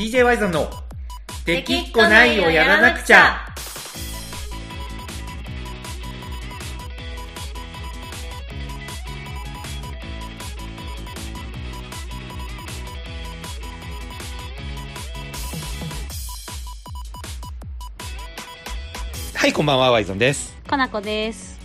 [0.00, 0.70] DJ ワイゾンの
[1.44, 3.44] 「できっこないをやらなくちゃ」
[19.34, 21.59] はいこんばんはワイゾンですかなこです。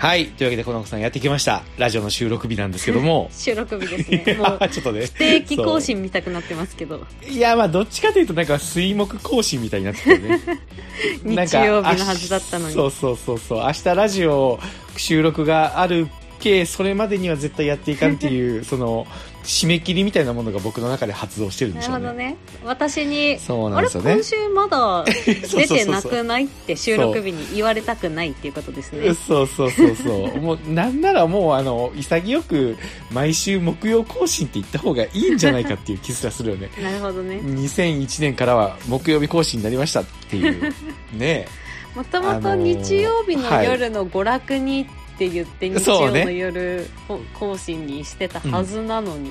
[0.00, 0.28] はい。
[0.28, 1.62] というわけでこの子さんやってきました。
[1.76, 3.28] ラジオの収録日なんですけども。
[3.36, 4.34] 収録日ですね。
[4.38, 5.06] もう、 ちょっとね。
[5.08, 10.40] 定期更新見たくなってますけど、いやまあどっちかというとなんか水木更新みたいになっててね。
[11.22, 12.74] 日か曜日のはずだったのに。
[12.74, 13.58] そうそうそうそう。
[13.58, 14.58] 明日ラジオ
[14.96, 16.08] 収録がある
[16.38, 19.06] けそれまでには絶対やっていかんっていうその
[19.44, 22.00] 締め切りみたいなものが僕の中で発動してるんでなしょうね。
[22.00, 22.36] るほどね。
[22.64, 24.14] 私に、そうなんですよね。
[24.14, 29.14] 今週まだ 出てなくないって収録日に言われたくないっていうことですね。
[29.14, 29.46] そう。
[29.46, 32.76] そうそうそう もうなんならもうあの潔く
[33.10, 36.70] 毎週木曜更新って言った方がいいんじゃないかっていう気すらするよね。
[36.82, 37.40] なるほどね。
[37.42, 40.72] 2001年からは木曜日更新になりましたっていう。
[41.16, 41.46] ね。
[41.94, 44.86] もともと日曜日の夜の娯楽に
[45.20, 49.30] って言って日曜の夜を更新にしてたはずなのに。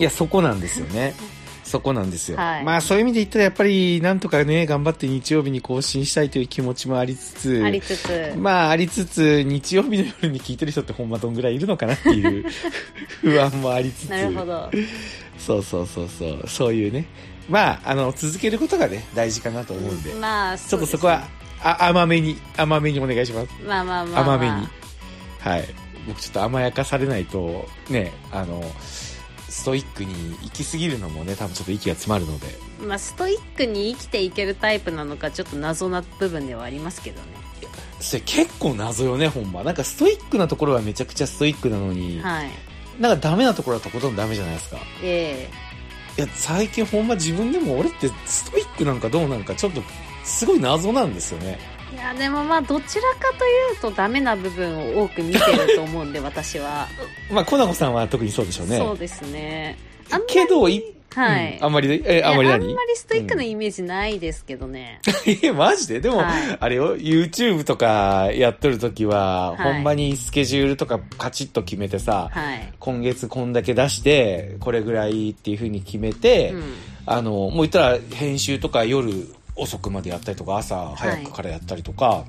[0.00, 1.14] いやそこなんですよね。
[1.62, 2.64] そこなんですよ、はい。
[2.64, 12.44] まあそういう意味で言ったらやっぱりなんとかね頑張って日曜日に更新したいという気持ちもありつつありつつ、まあありつつ日曜日の夜に聞いてる人ってほんまどんぐらいいるのかなっていう
[13.22, 14.10] 不安もありつつ。
[14.10, 14.70] なるほど。
[15.38, 16.44] そうそうそうそう。
[16.46, 17.06] そういうね。
[17.48, 21.28] まああの続けることがね大事かなと思うんで、まあ、ちょっとそこは
[21.62, 23.48] あ甘めに甘めにお願いします。
[23.66, 24.34] まあまあまあ、まあ。
[24.34, 24.83] 甘めに
[25.44, 25.64] はい。
[26.06, 28.62] 僕ちょっと甘やかされないとねあの
[29.48, 32.46] ストイックに行き過ぎるのもね多分ちょっと息が詰まるので。
[32.84, 37.28] まあ、ストイックに生きていけるタイプなのかちょっと謎な部分ではありますけどね。
[38.00, 39.62] それ結構謎よねほんま。
[39.62, 42.50] なんかストイックなところはめちゃくちゃストイックなのに、はい。
[42.98, 44.78] なんかダメなところはとことんダメじゃないですか。
[45.02, 45.48] え
[46.16, 49.82] いや最近ほんま自分でも俺ってストイックなんかどうなんかちょっと
[50.22, 51.58] すごい謎なんですよね。
[51.60, 56.88] えいやでもまあどちらかというとダメな部分を多く見てると思うんで 私は、
[57.30, 58.78] まあコナコさんは特にそうでしょうね。
[58.78, 59.78] そうですね。
[60.26, 60.84] けどい
[61.14, 62.64] はい、うんあんまりでえあんまり何？
[62.64, 65.00] あんまりストイックなイメージないですけどね、
[65.42, 66.00] えマジで？
[66.00, 66.56] でも、はい。
[66.58, 69.74] あれよ YouTube とかやってる時は、はい。
[69.74, 76.74] ほんまにスケジュールとかカチッと決めてさ、はい、今月こんだけ出してこれぐらいっていう風に決めて、うん、
[77.06, 82.24] あのもう言ったら編集とか夜遅くまでやったりとか朝早くからやったりとか、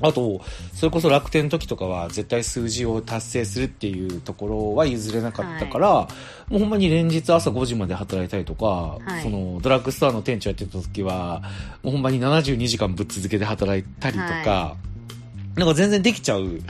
[0.00, 0.40] あと
[0.74, 6.08] それこそ楽天の時とかは絶対数字を達成するっていうところは譲れなかったから、
[6.48, 9.22] もうほんまに連日朝5時まで働いたりとか、はい。
[9.22, 11.42] そのドラッグストアの店長やってた時は
[11.82, 14.76] もうほんまに72時間ぶっ続けて働いたりとか、は
[15.56, 16.60] なんか全然できちゃう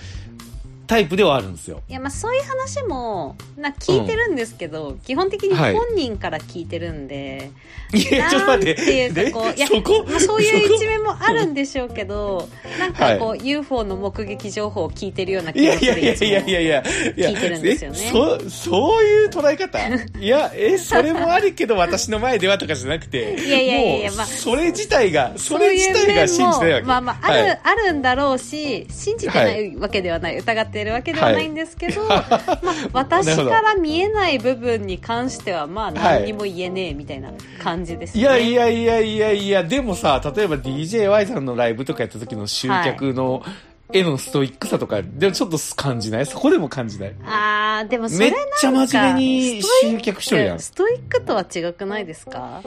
[0.93, 1.81] タイプではあるんですよ。
[1.89, 5.75] いやまあそういう話もな聞いてるんですけど、基本的にはい。
[5.75, 7.51] 本人から聞いてるんで、
[7.95, 9.09] いや、ちょっと待って。
[9.09, 12.47] なんていうかこういやそこまあ、そういう一面もあるんでしょうけど、
[12.79, 16.83] なんかこう、UFO の目撃情報を聞いてるようない気がやいやいやいやいやいや
[17.31, 19.79] 聞いてるんですよねえそそういう捉え方
[20.19, 37.33] いやえそれもあるけど私の前ではとかじゃなくていやいやいやいやまあそれ自体がそれ自体が信じてないわけも、まあまあ、ある、はいあるんだろうし、信じてないわけではない、疑ってるわけではないんですけど、まあ、私から見えない部分に関しては、まあ、何にも言えねえ、みたいな
[37.63, 38.21] 感じですね。
[38.21, 43.43] いやいやいやいやいやでもさ例えば DJY さんのライブとかやった時の集客の
[43.93, 46.27] 絵のストイックさとかでもちょっと感じない？
[46.27, 47.15] そこでも感じない？
[47.25, 50.61] あー、でもそめっれなんかちゃ真面目に集客しとるやん。
[50.61, 52.63] ストイックとは違くないですか？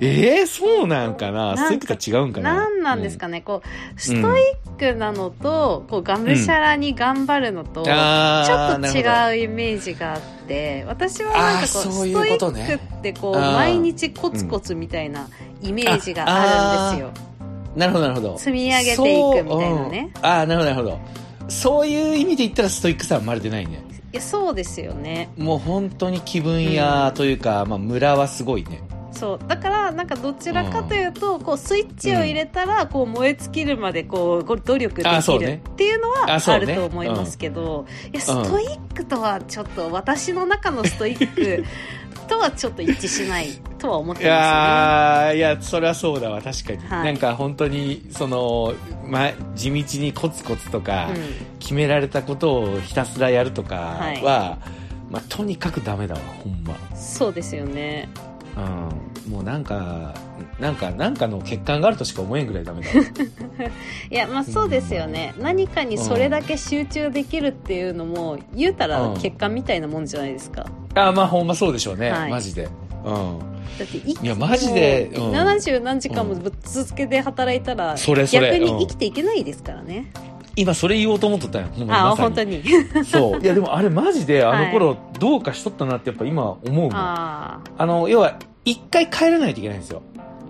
[0.00, 1.56] えー、そうなんかな？
[1.56, 2.54] ストイックとは違うんかな？
[2.54, 3.62] 何なんですかね、こ
[3.96, 4.42] う、ストイ
[4.76, 8.98] ックなのと、こう、がむしゃらに頑張るのと、ちょあーっと
[9.36, 15.28] 違うイメージがあって、私はなんかこう、あーそういストイックってこう、毎日コツコツみたいな
[15.62, 17.28] イメージがあるんですよ。
[17.76, 18.38] なるほどなるほど。
[18.38, 20.10] 積み上げていくみたいなね。
[20.14, 20.26] そううん。
[20.26, 21.00] ああなるほどなるほど。
[21.48, 23.82] そういう意味で言ったらストイックさはまるでないね。
[24.12, 25.30] いや、そうですよね。
[25.36, 28.82] もう本当に気分屋というか、まあムラはすごいね。
[29.18, 29.48] そう。
[29.48, 41.64] だから、なんかどちらかというと、こう、スイッチを入れたら、こう、燃え尽きるまで、こう、努力できるっていうのはあると思いますけど、いや、ストイックとはちょっと、私の中のストイック
[42.28, 43.48] とはちょっと一致しない
[43.78, 48.74] とは思っていまやーいやそれはそうだわ確かに、はいなんか本当にその、
[49.06, 51.30] ま、地道にコツコツとか、すよね。
[51.58, 56.96] 決められたことをひたすらやるとかは、はいまあ、とにかくダメだわほんまうん。
[56.96, 58.08] そうですよね。
[58.56, 60.14] うん、もうなんか、
[60.58, 62.94] なんか、なんかの欠陥があるとしか思えんぐらいダメだわ。
[64.10, 65.32] いや、まあそうですよね。
[65.38, 70.66] 何かにそれだけ集中できるっていうのも、言うたらうん欠陥みたいなもんじゃないですか。
[70.98, 72.30] あまあほんまそうでしょうね、はい。
[72.30, 72.68] マジで。
[73.04, 73.38] うん。
[73.78, 78.78] だっていいやマジでもううん70何時間もぶっ続けて働いたら、それそれ逆にうん。
[78.80, 80.10] 生きていけないですからね、
[80.56, 82.62] 今それ言おうと思っとったんよほんまああ本当に。
[83.06, 83.40] そう。
[83.40, 84.66] いやでもあれマジであはい。
[84.66, 86.90] の頃どうかしとったなってやっぱ今思うもん。
[86.92, 90.02] ああの要は一回帰らないといけないんですよ。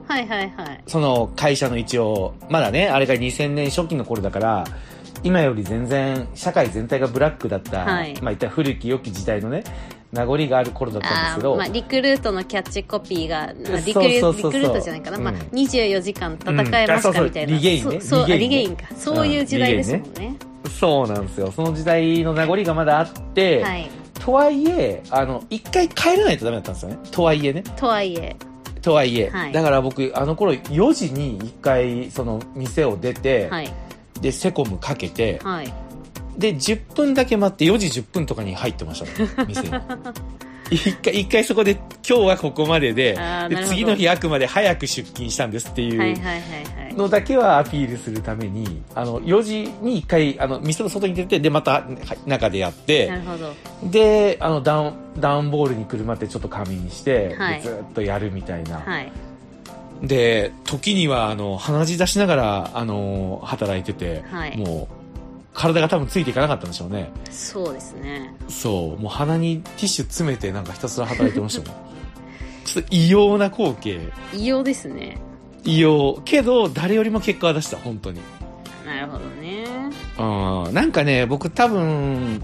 [0.09, 0.81] あはいはいはい。
[0.87, 4.65] その会社の一応まだねあれが2000年初期の頃だから
[5.23, 8.15] 今より全然社会全体がブラックだった、はい。
[8.23, 9.65] まあ言ったら古き良き時代のね
[10.13, 18.87] 名残がある頃だったんですけど、まあ、リクルートのキャッチコピーが、まあ、リクルートじゃないかな、まあうん、24時間戦えますかみたいな、リゲインねそうリゲインか。
[18.97, 20.37] そういう時代ですもんね。
[20.79, 21.53] そうなんですよ。
[21.53, 23.91] その時代の名残がまだあって、はい。
[24.19, 26.99] とはいえあの一回帰らないとダメだったんですよね。
[27.11, 27.63] とはいえね。
[27.77, 28.37] とはいえ。
[28.81, 29.53] とはいえ、はい。
[29.53, 33.73] だから僕あの頃4時に一回その店を出て、はい。
[34.21, 35.73] でセコムかけてはい
[36.39, 39.03] で10分だけ待って4時10分とかに入ってまし
[39.37, 39.71] た 店に。
[40.71, 41.73] 一回一回そこで
[42.07, 43.17] 今日はここまでで
[43.49, 53.11] で次の日あくまで早く出勤したんですっていうのだけはアピールするためにあの4時に一回あの店の外に出てでまたはい中でやって
[53.85, 57.63] であのダウンダウンボールに車ってちょっと仮眠して、はい。
[57.63, 59.13] でずっとやるみたいな、はい。
[60.03, 64.57] で時にはあの鼻血出しながらあの働いてて、はい。
[64.57, 64.98] もう
[65.55, 67.11] 体が多分ついていかなかったんでしょうね。
[67.31, 68.35] そうですね。
[68.49, 69.01] そう。
[69.01, 71.81] もう鼻にティッシュ詰めてなんかひたすら働いてましたもん。
[72.65, 74.01] ちょっと異様な光景。
[74.33, 75.19] 異様ですね。
[75.65, 76.21] 異様。
[76.25, 78.21] けど誰よりも結果は出した本当に。
[78.87, 79.65] なるほどね。
[80.19, 82.43] うんなんかね僕多分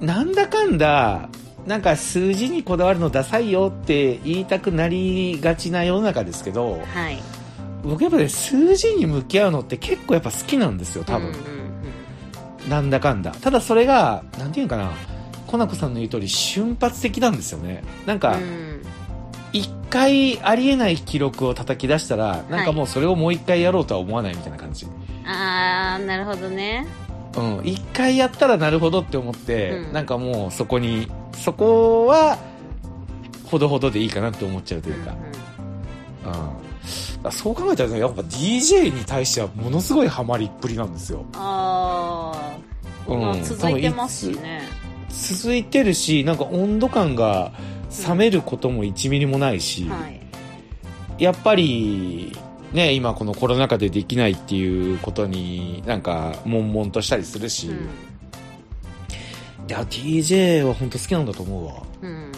[0.00, 1.28] なんだかんだ
[1.66, 7.22] なんか数字にこだわるのダサいよって言いたくなりがちな世の中ですけどはい。
[7.82, 11.65] 僕やっぱね数字に向き合うのって結構やっぱ好きなんですよ多分、うんうんうん
[12.68, 13.32] なんだかんだ。
[13.32, 14.92] ただそれがなんていうかな。
[15.46, 17.84] コナコさんの言う通り瞬発的なんですよね。
[18.04, 18.82] なんかうん。
[19.52, 24.86] 一回ありえない記録を叩き出したらなんかもうそれをもう一回やろうとは思わないみたいな感じ。
[25.24, 26.86] ああなるほどね。
[27.36, 27.60] うん。
[27.64, 29.92] 一回やったらなるほどって思って、うん。
[29.92, 32.38] なんかもうそこにそこは
[33.44, 35.14] ほどほどでいいかなって思っちゃうというか、
[36.24, 36.32] うん。
[36.32, 36.65] うん
[37.30, 42.32] そう考えたらねやっぱ DJ に対してはものすごいハマりっぷりなんですよ、あ
[43.06, 43.20] あ、うん。
[43.20, 44.62] まあ続いてますしね。
[45.08, 47.52] つ続いてるしなんか温度感が
[48.06, 50.20] 冷めることも1ミリもないし、はい。
[51.18, 52.36] やっぱり
[52.72, 57.74] ね今このコロナ禍でできないっていうことになんか悶々としたりするし、うん。
[57.74, 57.78] い
[59.68, 61.82] や DJ は本当好きなんだと思うわ。
[62.02, 62.32] うん。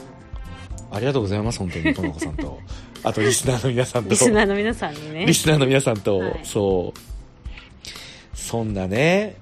[0.90, 2.58] ありがとうございます本当にともこさんと
[3.08, 4.10] あとリスナーの皆さんと。
[4.10, 5.26] リスナーの皆さんにね。
[5.26, 6.40] リスナーの皆さんと、はい。
[6.44, 8.36] そう。
[8.36, 9.36] そんなね。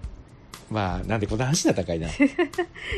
[0.71, 2.09] まあなんでこんな話になったかいな。
[2.11, 2.13] い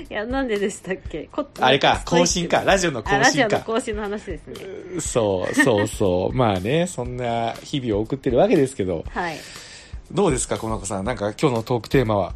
[0.08, 1.28] やなんででしたっけ？
[1.30, 2.02] こあれか。
[2.06, 2.62] 更新か。
[2.62, 5.00] ラジオの更あラジオの新か更新の話ですね。
[5.00, 6.36] そうそうそう。
[6.36, 9.04] まあねそんな日々を送ってるわけですけど。
[9.10, 9.36] はい。
[10.10, 11.04] どうですかこの子さん。
[11.04, 12.34] なんか今日のトークテーマは。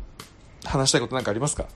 [0.65, 1.67] 話したいことなんかありますか？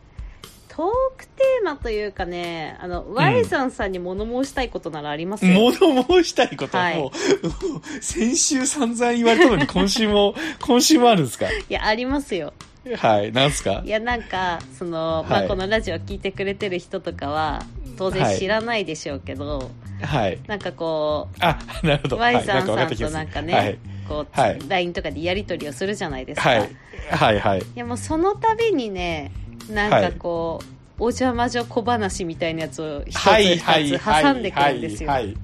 [0.77, 5.73] トークテーマというかねあの Y さんさんに物申したいことならありますよ、物
[6.05, 6.99] 申したいことははい。
[6.99, 7.11] もう、
[8.05, 11.47] 先週散々言われたのに今週も、 今週もあるんですか？
[11.51, 12.53] いやありますよ。
[12.97, 13.83] はい、なんすか？
[13.87, 17.65] いやなんかその、まあ、はいこのラジオ聞いてくれてる人とかは
[17.97, 19.71] 当然知らないでしょうけど、
[20.03, 20.39] はい。
[20.47, 22.17] なんかこあ、なるほうど。
[22.19, 23.79] はい、さんさんとなんかね、はい。
[24.07, 24.59] こう、はい。
[24.69, 26.69] LINE とかでやり取りをするじゃないですか、はい。
[27.11, 27.61] はい、はい。
[27.61, 29.33] いやもうその度にね
[29.71, 34.25] なんかこう、お邪魔女小話みたいなやつを一つはい、はい、二つはい。
[34.25, 35.27] 挟んでくるんですよはい。
[35.27, 35.37] はい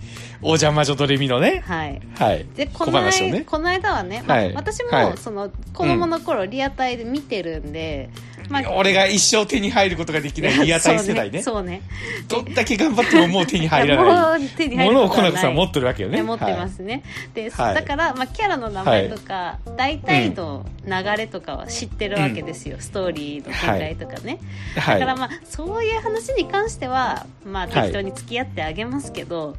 [0.42, 1.62] お邪魔女ドレミのね。
[1.66, 2.00] はい。
[2.18, 2.46] はい。
[2.54, 3.44] でこ小の間ね。
[3.46, 4.52] この間はね、まあはい。
[4.54, 5.10] 私はい。
[5.10, 8.10] もその子供の頃リアタイで見てるんで、
[8.48, 11.42] まあ俺が一生手に入ることができないリアタイ世代ね。
[11.42, 11.82] そうね。
[12.28, 14.38] どんだけ頑張ってももう手に入らない。
[14.40, 15.32] もう手に入もることはない。
[15.32, 16.16] のをコナコさん持ってるわけよね。
[16.18, 17.02] ね、持ってますね、
[17.34, 17.74] で、はい。
[17.74, 24.38] だから、まあ、キャラの名前とか、大体の流れとかは知ってるわけですよ、ストーリーの展開とかね、
[24.76, 25.00] はい。
[25.00, 29.56] だからまあそういう話に関してはまあはい適当に付き合ってあげますけど、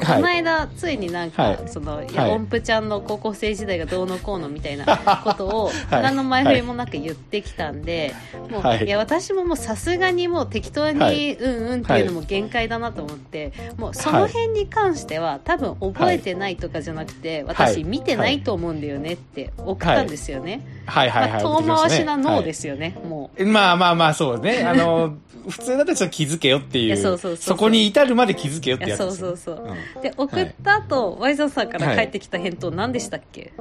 [0.00, 0.16] はい。
[0.16, 1.58] この間ついになんか、はい。
[1.66, 2.30] そのいや、はい。
[2.32, 4.84] 音符ちゃんの高校生時代がどうのこうのみたいな
[5.24, 5.74] ことをはい。
[5.90, 8.14] 鼻の前振りもなく言ってきたんで、
[8.50, 8.84] もう、はい。
[8.84, 11.34] い、や私ももうさすがにもう適当に、はい。
[11.34, 17.74] うんうんっていうのも限界だなと思って、もうその辺に関しては多分覚えてないとかじゃなくて、はい。
[17.74, 21.30] 私見てないと思うんだよねって送ったんですよね、はい、はい、はい。。
[21.32, 23.46] まあ、遠回しな脳ですすよね、もう。
[23.46, 24.64] まあまあまあそうね。
[24.64, 25.16] あの、
[25.48, 26.96] 普通だったらちょっと気づけよっていう。
[26.96, 27.56] そうそうそうそう。
[27.58, 30.02] こに至るまで気づけよっていややつね、そうそうそう、うん。
[30.02, 33.52] で送った後、ワイザーさんから返ってきた返答何でしたっけ？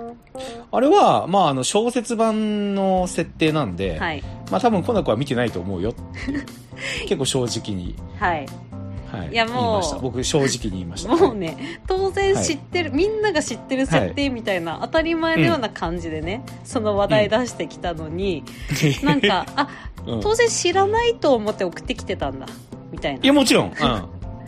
[0.72, 4.24] あれは、まあ、あの、小説版の設定なんで、はい。
[4.52, 5.92] まあ多分コナコは見てないと思うよ。
[5.92, 6.46] っていう
[7.04, 7.96] 結構正直に。
[8.20, 8.46] はい。
[9.12, 9.56] はい、いやもう。
[9.56, 10.00] 言いました。
[10.00, 11.16] 僕正直に言いました。
[11.16, 18.44] もうね当然知ってる、みんなが知ってる設定みたいな、当たり前のような感じでね、その話題出してきたのに、
[19.04, 19.68] なんかあ
[20.08, 20.22] うん。
[20.22, 22.48] 当然知らないと思って送ってきてたんだ
[22.92, 23.24] みたいな。
[23.24, 23.74] いやもちろん、うん、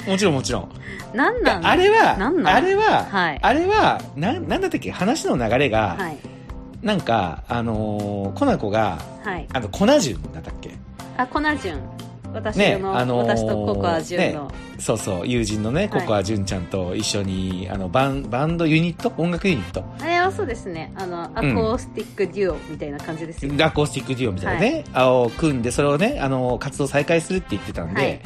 [0.08, 0.72] もちろんもちろん。
[1.14, 1.66] なんなん？
[1.66, 3.40] あれはあれは、はい。
[3.42, 4.92] あれはなんなんだったっけ？
[4.92, 6.18] 話の流れが、はい。
[6.82, 9.48] なんかあのー、コナコがはい。
[9.54, 10.76] あの粉順だったっけ？
[11.18, 11.96] あコナジュン。
[12.34, 19.14] 私ねの、あのー私とココアジュンの、そうそう友人のねココア純ちゃんと一緒にあのバンバンドユニット？
[19.16, 19.86] 音楽ユニット？
[20.02, 20.92] あれはそうですね。
[20.98, 28.22] あのアコースティックデュオみたいな感じですよ、アコースティックデュオみたいなね、あを組んでそれをねあの活動再開するって言ってたんで、はい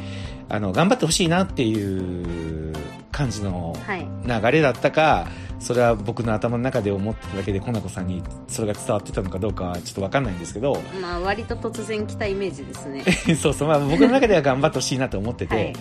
[0.50, 2.74] あの頑張ってほしいなっていう
[3.10, 4.06] 感じのはい。
[4.26, 5.28] 流れだったか
[5.58, 13.04] それは僕の頭の中で思ってただけでコナコさんにそれが伝わってたのかどうかはちょっと分かんないんですけどまあ割と突然来たイメージですね。
[13.36, 15.74] そうそう、まあ、僕の中では頑張ってほしいなと思ってて、はい。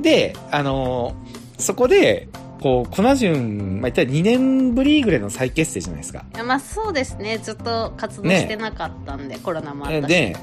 [0.00, 1.14] であの
[1.58, 2.28] そこで
[2.60, 6.24] こう粉順、まあ、言ったら2年ぶりぐらいの再結成じゃないですか。
[6.44, 7.38] まあそうですね。
[7.38, 10.36] ずっと活動してなかったんで、コロナもあったし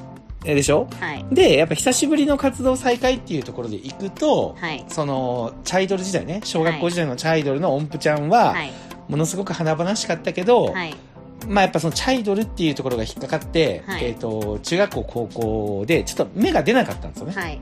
[0.44, 0.88] でしょ？
[1.00, 1.25] はい。
[1.32, 4.86] でやっぱ久しぶりの活動再開っていうところで行くと、はい。
[4.88, 8.72] そのチャイドル時代ね小学校時代のチャイドルの音符ちゃんは、はい。
[9.08, 10.96] ものすごく華々しかったけど、はい。
[11.48, 14.06] まあやっぱそのチャイドルっていうところが引っかかって、はい。
[14.06, 17.62] えっ、と、中学校高校でちょっと目が出なかったんですよね。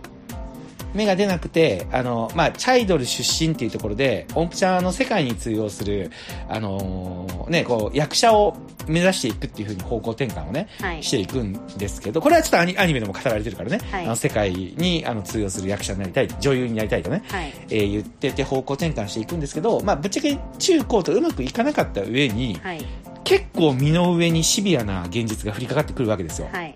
[0.95, 6.11] はい目が出なくて、あの、まあ、チャイドル出身っていうところで、音符ちゃんの世界に通用する、
[6.49, 11.03] あのーね、こう、役者を目指していくっていうふうに方向転換をね、はい。
[11.03, 14.05] していくんですけど、これはちょっとアニアニメでも語られてるからね、はい。
[14.05, 17.53] あの世界にあの通用する役者になりたい、女優になりたいとね、はい。
[17.69, 22.85] えー言ってて方向転換していくんですけど、まあ、ぶっちゃけ中高とうまくいかなかった上に、はい。
[23.23, 26.49] 結構身の上にシビアな現実が降りかかってくるわけですよ。
[26.51, 26.74] はい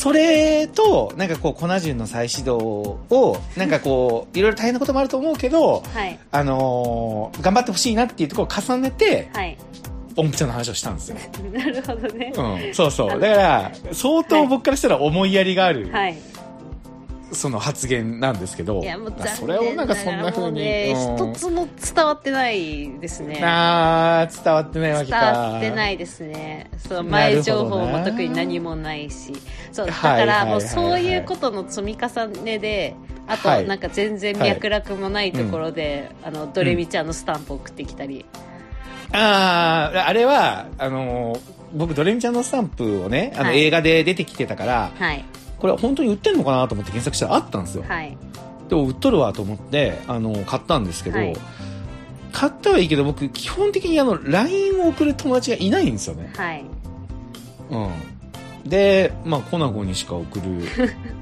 [0.00, 6.18] それと、なんかこう、粉順の再始動を、なんかこう、いろいろ大変なこともあると思うけど、はい。
[6.30, 9.58] あのー頑張ってほしいなっていうところを重ねて、はい。
[10.16, 11.16] 音符ちゃんの話をしたんですよ。
[11.52, 12.32] なるほどね。
[12.34, 13.20] うん、そうそう。
[13.20, 16.16] だから、相当僕からしたら思いやりがある、はい
[17.32, 21.32] その発言なんですけど、いやもうそれをなんかそんな風に、らもうねうん。
[21.32, 23.40] 一つも伝わってないですね。
[23.42, 25.26] あー伝わってないわけ伝か。
[25.26, 26.70] わってないですね。
[26.78, 29.32] その前情報も特に何もないし。
[29.72, 30.74] そうだはいからもうはいはい。
[30.76, 32.94] はいそういうことの積み重ねで
[33.26, 33.66] あとはい。
[33.66, 38.26] なんか全然脈絡もないところで、あのドレミちゃんのスタンプ送ってきたり、
[39.12, 41.40] ああ、あれは、あのー
[41.72, 43.60] 僕、ドレミちゃんのスタンプをね、あの、はい。
[43.60, 45.24] 映画で出てきてたから、はい
[45.60, 47.84] これ本当に売ってんのかなと思って検索したらあったんですよ。
[47.86, 48.16] はい
[48.68, 51.36] でも売っとるわと思って、あの、買ったんですけど、はい
[52.32, 56.32] 買ったはいいけど、僕、基本的にあの、LINE を送る友達がいないんですよね。
[56.36, 56.64] はい
[57.70, 58.68] うん。
[58.68, 60.68] で、まあ、コナコにしか送る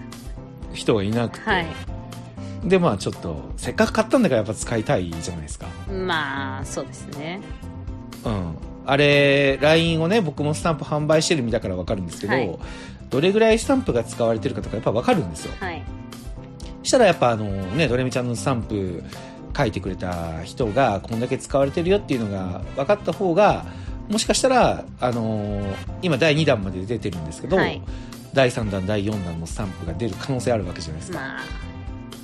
[0.74, 1.66] 人がいなくて、はい
[2.64, 5.66] で、まあ、ちょっと、せっかく買ったんだからやっぱ使いたいじゃないですか。
[5.90, 7.40] まあそうですね
[8.24, 8.54] うん。
[8.84, 12.58] あれ、LINE をね、僕もスタンプ販売してる身だからわかるんですけど、はい
[13.10, 15.52] どれぐらいスタンプが使われてるかとかやっぱわかるんですよ。
[15.58, 15.82] はい
[16.88, 19.02] したらやっぱあのね、ドレミちゃんのスタンプ
[19.56, 23.66] 書いてくれた人がこんだけ使われてるよっていうのが分かった方が、
[24.08, 27.82] もしかしたら、あのー今第2弾まで出てるんですけど、はい
[28.32, 31.18] 第3弾、第4弾のスタンプが出る可能性あるわけじゃないですか。
[31.18, 31.67] まあ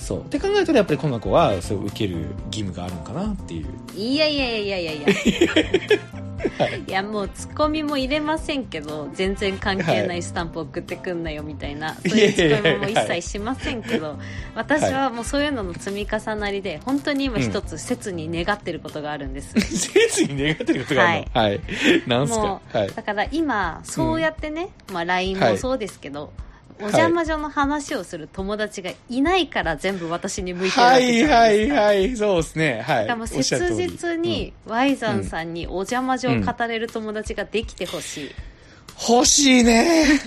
[0.05, 0.21] そう。
[0.21, 3.67] って考えたらやっぱりこの子はそれを受ける義務があるのかなっていう。
[3.99, 5.09] いやいやいやいやいや。
[6.87, 14.19] いやもうツッコミも入れませんけど全然関係ないスタンプ送ってくんなよみたいな、そういうツッコミも一切しませんけど
[14.55, 21.41] 私はもうそういうのの積み重なりで本当に今一つ切に願ってることがあるんです、切に願ってることがあるの？
[21.41, 21.61] はい。
[22.07, 22.89] なんすもかはい。
[22.89, 26.31] うだから今そうやってね、まあ、LINE もそうですけど、
[26.79, 32.83] お邪魔女の話をする友達がいないから全部私に向いてるわはいけじゃなはいいですか、はい、そうですね。
[32.83, 33.07] はい。
[33.07, 38.31] だから切実に、ワイザンさんにお邪魔女を語れる友達ができてほしい、
[39.09, 40.21] 欲しいね。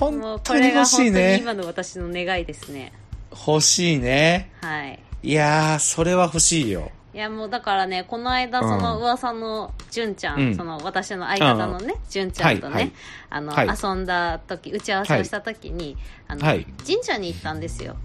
[0.00, 1.38] も本当に欲し本当にいね。
[1.40, 2.92] 今の私の願いですね
[3.46, 4.50] 欲しいね。
[4.60, 6.92] はいいやー、それは欲しいよ。
[7.18, 10.54] いやもうだからねこの間その噂の純ちゃん、うん。
[10.54, 12.92] その私の相方のね純ちゃんとね、はいはい。
[13.30, 13.68] あの、はい。
[13.82, 15.96] 遊んだ時打ち合わせをした時に、
[16.28, 16.64] あのはい。
[16.86, 17.96] 神社に行ったんですよ。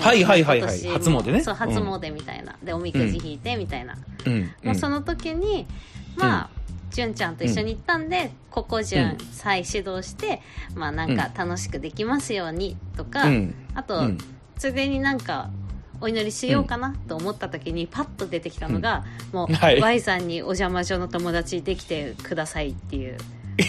[0.00, 0.76] はいはいはいはい。
[0.88, 1.40] 初詣ね。
[1.40, 3.96] そう初詣みたいな、でおみくじ引いてみたいな、
[4.26, 4.52] うん。
[4.64, 5.64] もうその時に、
[6.16, 6.50] まあ、
[6.90, 10.42] 純ちゃんと一緒に行ったんで、ここ順再始動して、
[10.74, 13.54] まあなんか楽しくできますようにとか、うん。
[13.74, 14.18] あと、うん。
[14.56, 15.48] ついでになんか、
[16.00, 19.80] お祈りしようかなと思った時にパッと出てきたのが、もう、はい。
[19.80, 23.18] Y さんにお邪魔女の友達できてくださいっていう。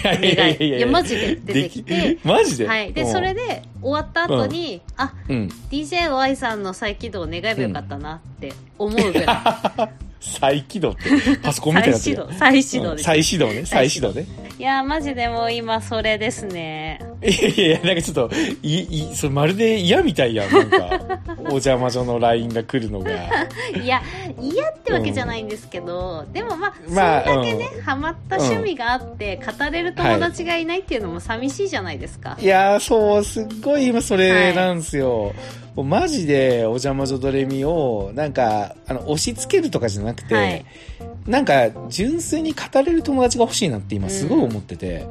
[0.03, 0.87] やいやいやいやいや。
[0.87, 2.19] マジで出てきて。
[2.23, 2.67] マジで？
[2.67, 3.11] はい、でうん。
[3.11, 5.49] それで終わった後に、あうん。
[5.71, 12.97] DJY さんの再起動願えばよかったなって思うぐら 再起動って、パソコい、ンみたいなってる再始動。
[12.97, 13.65] 再始動ね。
[13.65, 14.25] 再始動ね。
[14.59, 16.99] いやマジでもう今それですね。
[17.23, 20.99] いやいやいや、なんかちょっと、い、い、それまるで嫌みたいやん、なんか。
[21.39, 23.11] お邪魔女の LINE が来るのが。
[23.81, 24.01] いや
[24.41, 32.45] 嫌ってわけじゃないんですけど、でもまあそれまあだけね、ハマった趣味があって語れる友達がいないっていうのも寂しいじゃないですか、い。
[32.45, 35.07] やー、そう、すっごい今それなんですよ。
[35.07, 35.33] もう
[35.83, 40.65] マジで、お邪魔女ドレミを、なんか、あの、押し付けるとかじゃなくて、はい。
[41.27, 45.05] なんか、純粋に語れる友達が欲しいなって今すごい思ってて、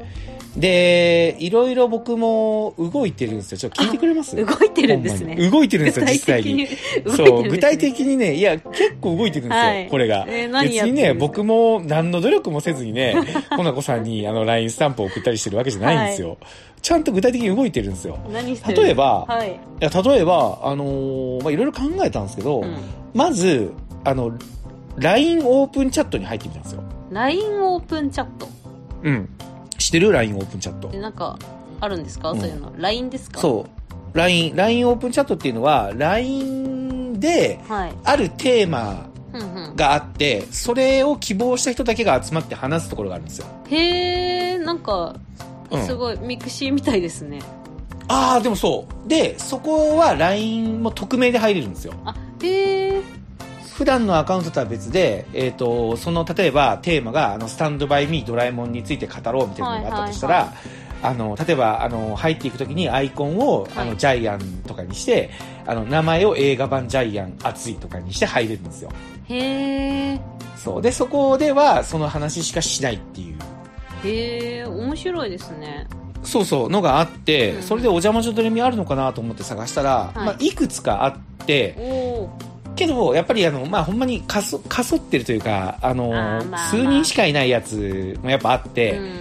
[0.57, 3.59] で、いろいろ僕も動いてるんですよ。
[3.59, 4.35] ちょっと聞いてくれます？
[4.35, 5.35] 動いてるんですね。
[5.35, 6.55] 動いてるんですよ、実際に。
[6.55, 6.69] ね。
[7.15, 9.87] そう、具体的にね、いや、結構動いてるんですよ、はい。
[9.87, 10.25] これが。
[10.27, 13.15] えー別にね、僕も何の努力もせずにね、
[13.55, 16.39] コナコさんにあの、LINE スタンプを送ったりしてるわけじゃないんですよ。
[16.81, 18.17] ちゃんと具体的に動いてるんですよ。
[18.67, 22.75] 例えばはい、いや、例えば、あのーまあ、いろいろ考えたんですけど、うん
[23.13, 23.71] まず、
[24.03, 24.31] あの、
[24.97, 26.83] LINE オープンチャットに入ってみたんですよ。
[27.11, 28.47] LINE オープンチャット？
[29.03, 29.29] うん。
[29.77, 30.99] 知ってる ?LINE オープンチャットで。
[30.99, 31.39] なんか
[31.79, 33.39] あるんですか、うんそういうの LINE ですか？
[33.39, 33.65] そ
[34.13, 34.17] う。
[34.17, 43.47] LINE、LINE オープンチャットっていうのは、LINE で、はいあるテーマうんうんがあって、それを希望した人だけが集まって話すところがあるんですよ。
[43.69, 45.15] へえんか
[45.71, 47.39] うんすごいミクシーみたいですね、
[48.07, 49.07] ああ、でもそう。
[49.07, 51.93] で、そこは LINE も匿名で入れるんですよ。
[52.05, 53.01] あへえ
[53.75, 60.53] 普段のアカウントとは別で、えっ、と、その、例えばテーマが、あの、スタンドバイミードラえもんについて語ろうみたいなのがあったとしたら、はいは
[61.01, 65.29] あの、例えば、あの、入っていくときにアイコンを、あの、はいジャイアンとかにして、
[65.65, 68.91] あの、名前を映画版ジャイアン熱いとかにして入れるんですよ。
[69.29, 70.19] へえ
[70.57, 70.81] そう。
[70.81, 73.37] で、そこでは、その話しかしないっていう。
[74.03, 75.87] へえ面白いですね。
[76.23, 77.63] そうそう、のがあって、うん。
[77.63, 80.17] それでお邪魔女ドレミあるのかなと思って探したら、い。
[80.17, 81.75] まあ、いくつかあって、
[82.75, 89.19] けど、やっぱりあの、まあ、ほんまにかそ、かそってるというか、あの、あーまあ数人しかいないやつもやっぱあって、うん。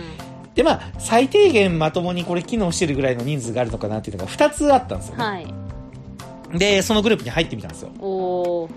[0.55, 5.25] で、まあ、最低限まともにこれ機能してるぐらいの人数があるのかなっていうのが2つあったんですよね。
[5.25, 6.59] はい。
[6.59, 7.91] で、そのグループに入ってみたんですよ。
[8.01, 8.69] おお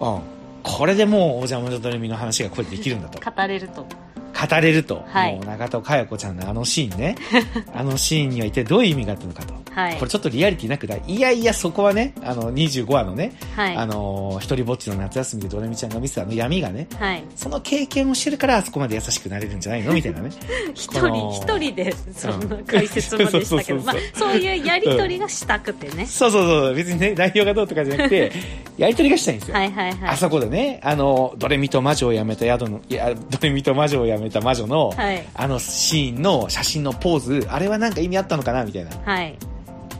[0.00, 0.20] うん。
[0.62, 3.18] これでもう、お邪魔女ドレミの話がこれできるんだと。
[3.30, 3.86] 語れると
[4.32, 5.04] 語れると。
[5.06, 5.36] はい。
[5.36, 7.14] もう、長戸佳代子ちゃんのあのシーンね。
[7.74, 9.54] あのシーンには一体どういう意味があったのかと。
[9.72, 9.96] はい。
[9.96, 13.76] これちょっとリアリティなくないいやいや、そこはね、あの、25話のね、はい。
[13.76, 17.24] あの、一人ぼっちの夏休みでドレミちゃんが見せたあの闇がね、はい。
[17.36, 20.30] その経験をしてるからあそこまで優しくなれるんじゃないのみたいなね。
[20.74, 23.80] 一人一人でそんな解説までしたけど、
[24.14, 28.32] そういうやりとりがしたくてね、そうそうそう、別にね、内容がどうとかじゃなくて、
[28.76, 29.54] やりとりがしたいんですよ。
[29.54, 30.10] はいはいはい。
[30.10, 35.24] あそこでね、あの、ドレミと魔女を辞めた宿の、いや、ドレミと魔女を辞めた魔女の、はい。
[35.34, 38.90] あのシーンの写真のポーズ、あれはなんか意味あったのかなみたいな。
[38.90, 39.38] はい。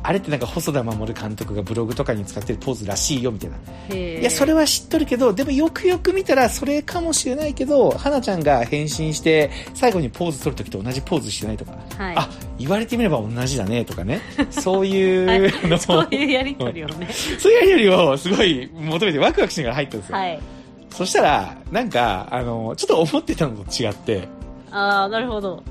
[0.02, 3.94] あれってなんか細田守監督がブログとかに使ってるポーズらしいよみたいな。
[3.94, 12.14] いや、それは知っとるけど、でもよくよく見たらそれかもしれないけど、花ちゃんが変身して、最後にポーズ取るときと同じポーズしてないとか、はい。
[12.16, 12.28] あ、
[12.58, 17.08] 言われてみれば同じだねとかね、 そういうのを、そういうやりとりをね。
[17.38, 20.16] そういうやりよりをすごい求めてワクワクしながら入ったんですよ。
[20.16, 20.40] はい
[20.90, 24.28] そしたら、なんか、あの、ちょっと思ってたのと違って、
[24.70, 25.62] ああなるほど。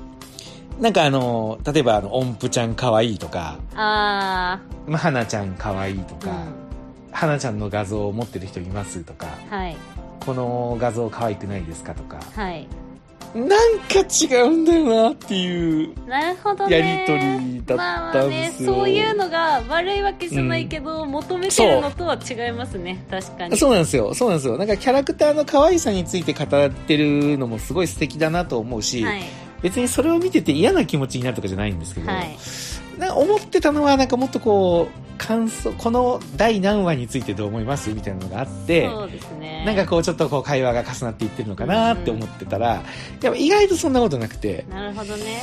[0.80, 6.32] なんかあの、例えばあの、音符ちゃん可愛いとか、あまあ、花ちゃん可愛いとあか、
[7.12, 9.76] 花ちゃんの画像を持ってる人いますとか、うんはい。
[10.24, 12.66] この画像可愛くないですかとか、はい
[13.34, 16.08] なんか違うんだよなっていう。
[16.08, 16.78] なるほどね。
[16.78, 18.72] やりとりだったんですよ。
[18.72, 23.04] まあまあね、そういうのが悪いわけじゃないけど、求めてるのとは違いますね。
[23.10, 23.56] 確かに。
[23.56, 24.14] そうなんですよ。
[24.14, 24.58] そうなんですよ。
[24.58, 29.22] なんかキャラクターの可愛さについて語ってるのもすごい素敵だなと思うし、はい。
[29.62, 32.36] 別にそれを見てて嫌な気持ちになるとかじゃないんですけど、はい
[33.00, 39.64] なんか思ってたのはなんかもっとこう、感想、この第何話についてどう思いますみたいなのがあって、そうですね。
[39.66, 42.82] なんかこうちょっとこう会話が重なっていってるのかなって思ってたら、
[43.22, 45.42] やっぱ意外とそんなことなくて、なるほどね。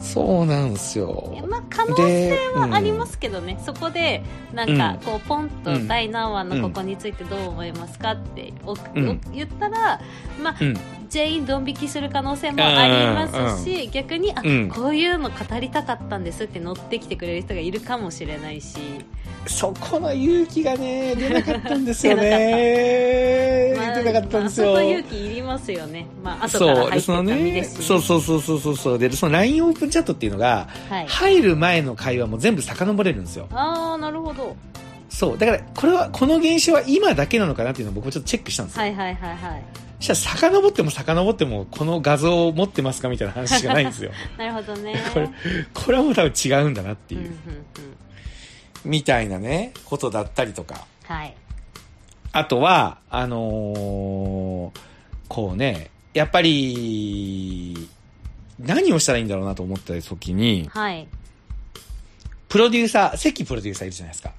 [0.00, 1.44] そうなんですよ。
[1.48, 5.88] まあ可能性はありますけどね、そこでなんかこうポンとうん。
[5.88, 9.08] 第何話のここについてどう思いますかっておうん。
[9.08, 10.00] お言ったら、
[10.40, 10.76] まあうん。
[11.14, 12.92] うん全員ドン引きする可能性もあり
[13.30, 18.78] ますし、逆にあ、うんこういうの語りたかったんですって乗ってきてくれる人がいるかもしれないし、
[19.46, 23.74] そこの勇気がね、出なかったんですよね。
[23.78, 24.72] まあ、出なかったんですよ。
[24.72, 28.98] まあ、そこ勇気いりますよね、まあ後から入ってた身ですし、そうそうそうそうそうそう。
[28.98, 33.46] で、その LINE オープンチャットっていうのが、はい、入る前の会話も全部遡れるんですよ。
[33.52, 34.56] ああなるほど
[35.08, 35.38] そう。
[35.38, 38.82] だから、これは、この現象は今だけなのかなっていうのを僕もちょっとチェックしたんですよ。
[38.82, 44.12] はいはいはいはいしたら遡っても遡ってもこの画像を持ってますかみたいな話しかないんですよ。
[44.38, 45.02] なるほどね。
[45.12, 45.30] これ
[45.72, 47.36] これはもう多分違うんだなっていう、うんうんうん。
[48.84, 50.86] みたいなねことだったりとか。
[51.04, 51.34] はい。
[52.32, 54.80] あとはあのー
[55.28, 57.88] こうねやっぱり
[58.60, 61.06] 何をしたらいいんだろうなと思った時にはい。
[62.48, 64.32] プロデューサー関プロデューサーいるじゃないですか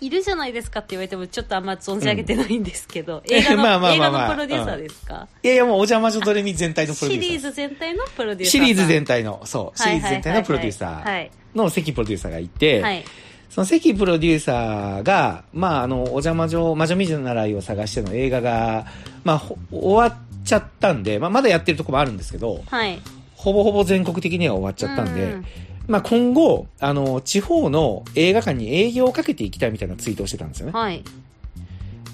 [0.00, 11.30] いるじゃないですかって言われてもちょっとあんま存じ上げてないんですけど、 映画のまあまあ映画のプロデューサーですか、いやいやもうお邪魔女ドレミ全体のプロデューサーシリーズ全体のプロデューサーシリーズ全体体のそうシリーズ全体のプロデューサはい。
[11.54, 13.04] ーの関プロデューサーがいて、はい。
[13.50, 18.86] その関プロデューサーが、まあ、あの、お邪魔女、魔女見習いを探しての映画が、
[19.24, 23.00] まあ、ほ終わっちゃったんで、まあ、まだやってるとこもあるんですけど、はい。
[23.34, 25.46] ほぼほぼ全国的には終わっちゃったんで、うん
[25.88, 30.72] まあ、今後、あの、地方の映画館に営業をかけていきたいみたいなツイートをしてたんですよね。
[30.72, 31.02] はい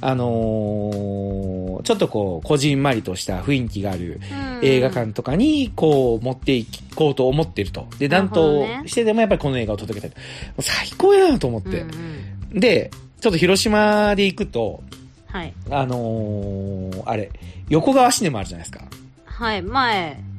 [0.00, 4.20] あのーちょっとこう、こじんまりとした雰囲気がある
[4.60, 7.86] うん映画館とかに、こう、持っていこうと思ってると。
[7.98, 10.22] で、なんとねしてでもやっぱりこの映画を届けたい
[10.60, 11.80] 最高やなと思って。
[11.80, 14.82] うんうんで、ちょっと広島で行くと、
[15.26, 17.30] はいあのーあれ、
[17.68, 18.84] 横川シネマあるじゃないですか。
[19.24, 20.33] はい前うん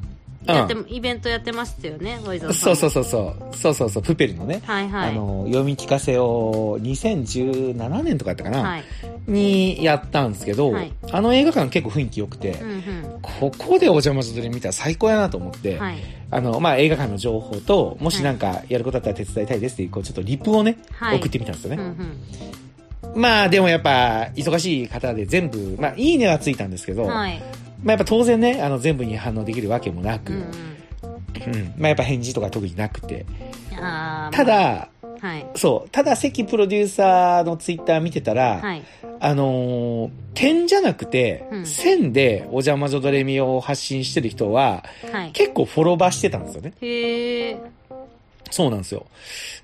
[0.54, 3.56] やって、イベントやってましたよねワイザーさんそうそうそうそう。
[3.56, 4.62] そうそうそう、プペルのね。
[4.66, 5.10] はいはい。
[5.10, 8.84] あのー読み聞かせを2017年とかやったかな、はい。
[9.28, 10.92] にやったんですけど、はい。
[11.12, 13.20] あの映画館結構雰囲気良くて、うんうん。
[13.22, 15.98] ここでお邪魔女で見たら最高やなと思って、はい。
[16.32, 21.18] あの、まあ、映画館の情報と、もしなんかやることだったら手伝いたいですっていう、こう、ちょっとリプをね、はい。
[21.18, 21.78] 送ってみたんですよね。
[21.82, 23.22] うんうん。
[23.22, 27.42] まあ、でもやっぱ、忙しい方で全部、まあ、いいねはついたんですけど、はい
[27.84, 31.74] まあ、やっぱ当然ね、あの、全部に反応できるわけもなく、うんうん、うん。
[31.78, 33.26] まあ、やっぱ返事とか特になくて。
[34.32, 35.46] ただ、はい。
[35.56, 38.84] そう、ただ、関プロデューサーのツイッター見てたら、はい。
[39.20, 41.66] あのー点じゃなくて、うん。
[41.66, 45.32] 線でお邪魔女ドレミを発信してる人は、はい。
[45.32, 46.74] 結構フォローバーしてたんですよね。
[46.82, 47.58] へえ
[48.52, 49.06] そうなんですよ。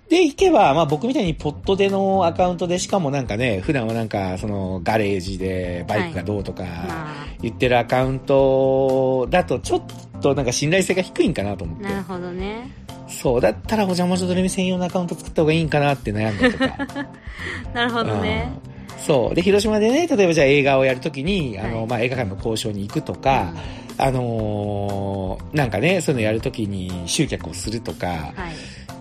[0.10, 9.84] で、行けば、まあ僕みたいにポットでのアカウントで、しかもなんかね、普段はなんか、その、ガレージでバイクがどうとか、ま言ってるアカウントだと、ちょっ
[10.22, 11.98] となんか信頼性が低いんかなと思ってあな。
[11.98, 12.70] るほどね
[13.08, 17.08] そう、だったらお邪魔女ドレミ専用のアカウント作った方がいいんかなって悩んだりとか。
[17.74, 19.36] なるほどねうんそう。
[19.36, 23.54] で、広島でね、例えばじゃあ映画をやるときに、あの、はいまあ映画館の交渉に行くとか、
[23.98, 28.32] あのーなんかね、そういうのやるときに集客をするとか、はい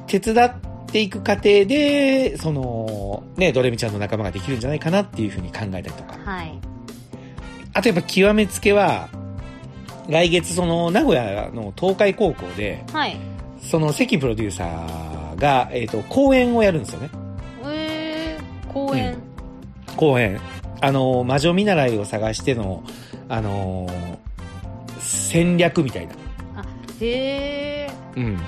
[0.07, 0.53] 手伝っ
[0.91, 6.19] ていく過程で、その、ね、ドレミちゃんの仲間ができるんじゃないかなっていうふうに考えたりとか。
[6.25, 6.59] はい
[7.73, 9.09] あとやっぱ極めつけは、
[10.09, 13.17] 来月その名古屋の東海高校で、はい
[13.63, 17.11] その関プロデューサーが、えっ、と、講演をやるんですよね。
[20.01, 20.41] えー、公演、講演。
[20.81, 22.83] あの、魔女見習いを探しての、
[23.29, 23.89] あの
[24.99, 26.15] 戦略みたいな。
[26.57, 26.65] あ
[27.01, 28.39] へえうん。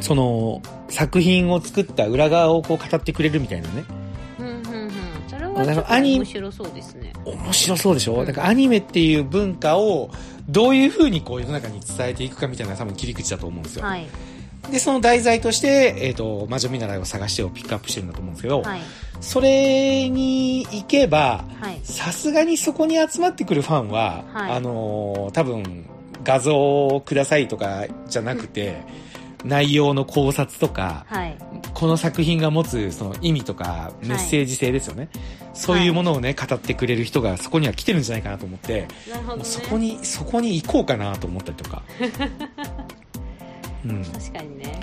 [0.00, 3.84] その、作品を作った裏側をこう語ってくれるみたいなね。
[4.38, 4.90] うんうんうん
[5.28, 10.10] それは面白そうですね面白そうでしょ、うんだからアニメっていう文化を
[10.48, 13.84] どういう風にこう世の中に伝えていくかみたいな多分切り口だと思うんですよ。
[13.84, 14.06] はい
[14.70, 18.80] で、その題材として、えっ、と、魔女見習いを探してをピックアップしてるんだと思うんですけど、はい。
[19.20, 21.80] それに行けば、はい。
[21.82, 24.52] さすがにそこに集まってくるファンは、はい。
[24.52, 25.86] あのー多分、
[26.24, 28.82] 画像をくださいとかじゃなくて、
[29.44, 31.38] 内容の考察とか、はい。
[31.72, 35.08] この作品が持つその意味とかメッセージ性ですよね。
[35.54, 38.88] そういうものをね、語ってくれる人がそこには来てるんじゃないかなと思って、ね。
[39.42, 41.82] そこに、そこに行こうかなと思ったりとか。
[43.88, 44.04] うん。
[44.04, 44.80] 確かにね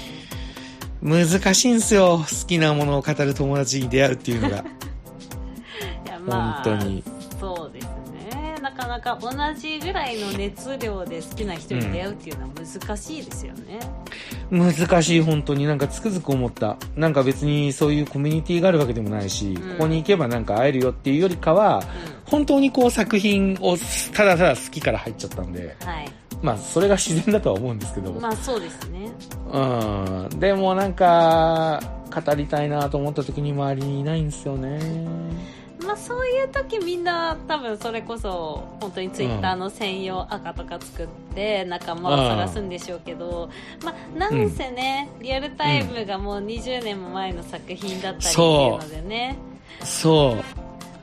[1.02, 2.20] 難しいんすよ。
[2.20, 4.58] 好きなものを語る友達に出会うっていうのが。
[6.06, 7.04] いやまあ本当に。
[7.39, 13.80] そうですねなかなか同じぐらいの熱量で好きな人に出会うっていうのは難しいですよね、
[14.50, 15.68] 難しい、本当に。
[15.68, 16.78] なんかつくづく思った。
[16.96, 21.84] なんか別にそういうコミュニティがあるわけでもないし、んここに行けばなんか会えるよっていうよりかは、
[22.24, 23.76] 本当にこう作品を
[24.13, 29.10] ただただ好きから入っちゃったんで、はいまあそれが自然だとは思うんですけど、まあそうですね
[29.52, 29.60] う
[30.36, 30.40] ん。
[30.40, 31.80] でもなんか、
[32.14, 34.78] 語りたいなと思った時に周りにいないんですよね。
[35.86, 43.50] まあそういう時みんな多分それこそ本当にツイッターの専用赤とか作って仲間を探すんでしょうけど、
[43.84, 49.38] まあなんせね、リアルタイムがもう20年も前の作品だったりっていうのでね、
[49.82, 50.38] そ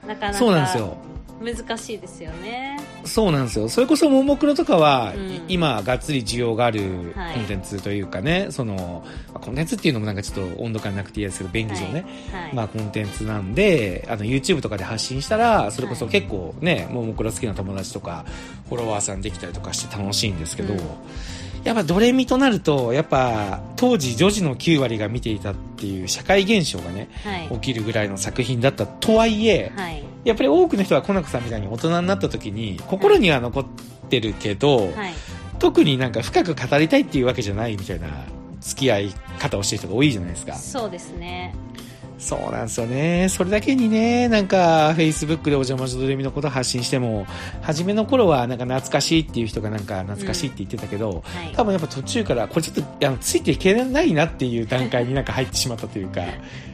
[0.05, 0.07] う。
[0.07, 0.96] なかなかそうなんですよ。
[1.40, 2.79] 難しいですよね。
[3.05, 3.68] そうなんですよ。
[3.70, 5.42] それこそ、ももクロとかは、うん。
[5.48, 7.35] 今、がっつり需要があるはい。
[7.35, 12.55] コンテンツというかね、その、まあコンテンツっていうのもなんかちょっと温度感なくていいですけど、便宜上ね、はい。
[12.55, 18.26] まあコンテンツなんで、あの YouTube とかで発信したら、それこそ結構ね、ももクロ好きな友達とか、
[18.68, 20.81] フォロワーさんできたりとかして楽しいんですけど、うん。
[21.64, 27.48] やっぱドレミとなると、やっぱ当時女児の9割が見ていたっていう社会現象がね、はい。
[27.55, 33.66] 起きるぐらいの作品だったとはいえ、はいやっぱり多くの人はコナコさんみたいに大人になった時に、心には残っ
[34.09, 35.12] てるけど、はい
[35.61, 38.09] 特になんか深く語りたいっていうわけじゃないみたいな
[38.61, 40.54] 付き合い方をしてる人が多いじゃないですか。
[40.54, 41.54] そうですね
[42.20, 43.28] そうなんですよね。
[43.30, 47.26] それだけにね、なんか、Facebook でお邪魔女ドレミのこと発信しても、
[47.62, 51.52] 初めの頃はなんか懐かしいっていう人がなんか懐かしいって言ってたけど、はい。
[51.54, 56.20] 多分やっぱ途中から、これちょっとあのついていけないなっていう段階になんか入ってしまったというか、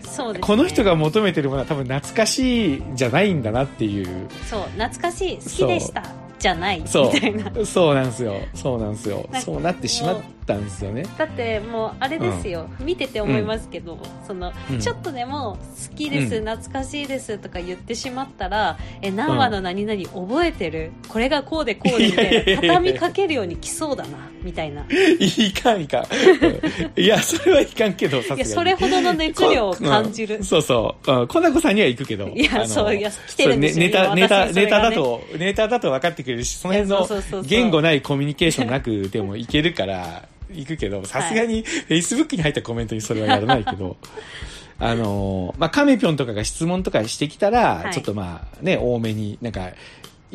[0.03, 0.47] そうですね。
[0.47, 4.29] この人が求めてるものは多分懐かしいじゃないんだなっていう。
[4.51, 5.37] そう懐かしい。
[5.37, 7.21] 好きでしたじゃないみそう。
[7.21, 7.51] たいな。
[7.65, 8.37] そうなんですよ。
[8.55, 9.29] そうなんですよ。
[9.41, 11.05] そうなってしまったんですよね。
[11.17, 14.79] だってもうあれですよ、見てて思いますけど、そのうん。
[14.79, 15.59] ちょっとでも
[15.91, 16.45] 好きです、うん。
[16.45, 24.87] 懐かしいですとか言ってしまったらえ何話の何々覚えてる、これがこうでこうでみたいな畳みかけるように来そうだな みたいな。
[25.19, 26.05] いかんいかん。
[26.05, 27.03] うん。
[27.03, 28.43] いや、それはいかんけど、さすがに。
[28.43, 30.37] いやそれほどの熱量を感じる。
[30.37, 31.13] うんそうそう。
[31.13, 32.29] うん、コナコさんには行くけど。
[32.29, 33.87] いやそういや来てるんですよ。
[33.87, 43.97] ねネタ、今ネタ、ネタだと、ネタだと分かってくれるし、その辺の言語ないコミュニケーションなくてもいけるから、行くけど、さすがに Facebook に入ったコメントにそれはやらないけど、
[44.79, 47.95] あのー、まあ、カメピョンとかが質問とかしてきたら、はい。
[47.95, 49.71] ちょっとまあ、ね、多めに、なんか、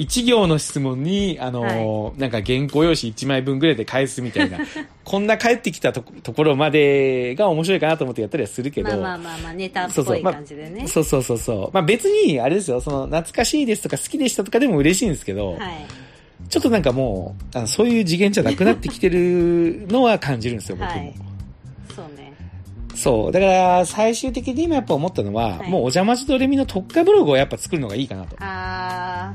[0.01, 4.57] 一行の質問に、あのーなんか原稿用紙1枚分ぐらいで返すみたいな、
[5.05, 10.23] こんな返ってきたとところまでが面白いかなと思ってやったりはするけど、まあまあまあまあネタっぽいそうそう。
[10.23, 10.87] まあ感じでね。
[10.87, 11.69] そうそうそうそう。
[11.71, 15.59] まあ別に、あれですよ、その、懐かしいですとか好きでしたとかでも嬉しいんですけど、はい。
[16.49, 20.91] ちょっとなんかもう、あのそういう次元じゃなくなってきてるのは感じるんですよ、僕も。
[20.93, 21.13] はい。
[21.95, 22.33] そうね。
[22.95, 23.31] そう。
[23.31, 25.69] だから、最終的に今やっぱ思ったのは、はい。
[25.69, 28.35] もうお邪魔女ドレミの特化ブログをやっぱ作るのがいいかなと。
[28.39, 29.33] あ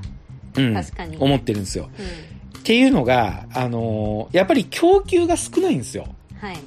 [0.57, 0.75] うん。
[0.75, 1.90] 確かに思ってるんですよ。
[1.99, 6.09] ーうんっていうのが、あのーやっぱり供給が少ないんですよ。
[6.40, 6.59] はい、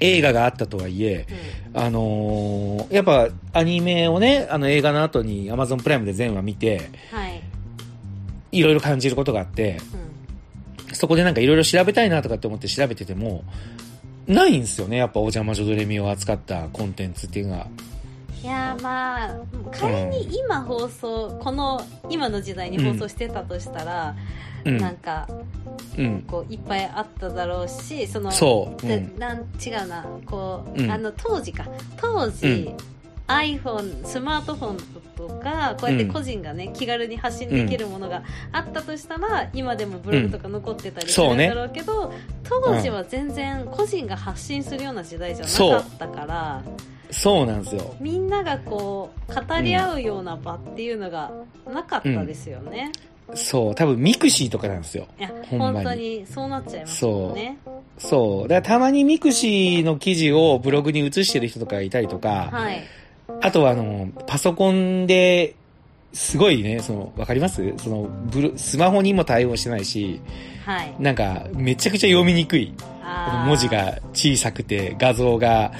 [0.00, 1.28] 映画があったとはいえ、
[1.74, 7.40] うんあのーやっぱアニメをね、あの映画の後に Amazon プライムで全話見て、はい
[8.50, 13.44] いろいろ感じることがあって、うんそこでなんかいろいろ調べたいなとかって思って調べてても、
[14.26, 17.68] ないんですよね、やっぱお邪魔女ドレミを扱ったコンテンツっていうのが。
[18.82, 19.36] まあ
[19.72, 24.16] 仮に今放送、この今の時代に放送してたとしたら、
[24.64, 24.78] うん。
[24.78, 25.28] なんか
[25.98, 26.22] うん。
[26.22, 28.86] こういっぱいあっただろうしそのそう。
[28.86, 29.18] うでん。
[29.18, 31.66] なん違うなこう、うんあの当時か
[31.96, 32.76] 当時、うん
[33.30, 34.76] iPhone スマートフォン
[35.16, 42.12] とかこうやって個人がね、気軽に発信できるものがあったとしたら、今でもブログとか残ってたりするんだろうけど、
[42.42, 46.62] 当時は全然個人が発信するような時代じゃなかったから、
[47.10, 47.94] そうなんですよ。
[48.00, 51.30] みんながこう語り合うような場っていうのが
[51.72, 52.92] なかったですよね、
[53.34, 53.74] そう。
[53.74, 55.06] 多分ミクシーとかなんですよ。
[55.18, 57.58] いや本当にそうなっちゃいますもんね
[57.98, 58.48] そう。
[58.48, 62.82] だからたまにミクシーの記事をブログに移してる人とかいたりとか、はい
[63.42, 65.54] あとはあの、パソコンで、
[66.12, 67.72] すごいね、その、わかります？
[67.78, 70.20] その、ブロスマホにも対応してないし、
[70.66, 72.74] はいなんか、めちゃくちゃ読みにくい。
[73.46, 75.72] 文字が小さくて、画像が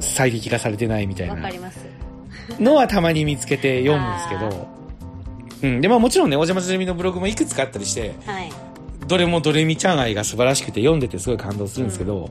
[0.00, 1.84] 最適化されてないみたいなわかります
[2.58, 4.68] のはたまに見つけて読むんですけど、
[5.62, 5.80] うん。
[5.80, 8.52] で、まあもちろんね、お邪魔するみのブログもいくつかあったりして、はい
[9.06, 12.30] どれもドレミちゃん愛が素晴らしくて読んでてすごい感動するんですけど、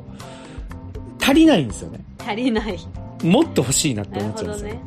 [1.21, 2.03] 足りないんですよね。
[2.17, 2.79] 足りない
[3.23, 4.67] もっと欲しいなって思っちゃうんですよ。
[4.69, 4.79] ね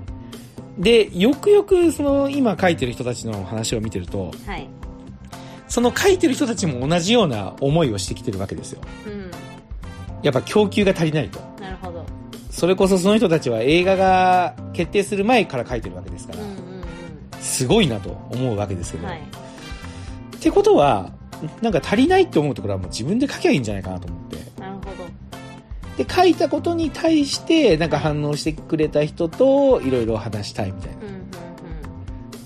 [0.79, 4.67] で、よくよくその今書いてる人たちの話を見てると、はい
[5.69, 8.81] その書いてる人たちも同じような思いをしてきてるわけですよ。
[9.07, 9.31] うん
[10.23, 11.39] やっぱ供給が足りないと。
[11.61, 12.04] なるほど
[12.65, 16.55] それこそその人たちは映画が決定する前から書いてるわけですから、うんうん
[17.43, 19.21] すごいなと思うわけですけど、うんはい。
[19.21, 21.13] ってことは、
[21.61, 24.37] なんか足りないって思うところはもう自分で書きゃいいんじゃないかなと思って。
[24.59, 24.81] なるほ
[25.99, 26.03] ど。
[26.03, 30.93] で、書いたことに対して、なんか反応してくれた人といろいろ話したいみたい